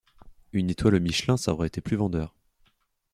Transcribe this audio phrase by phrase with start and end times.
[0.51, 2.33] Une étoile au Michelin ça aurait été plus vendeur